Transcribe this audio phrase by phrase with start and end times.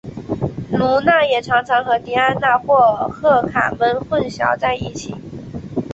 [0.71, 5.13] 卢娜也常常和狄安娜或赫卡忒混淆在一起。